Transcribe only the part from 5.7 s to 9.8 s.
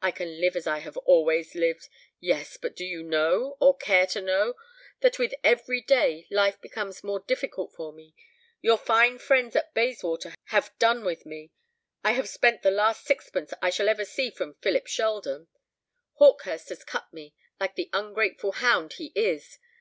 day life becomes more difficult for me? Your fine friends at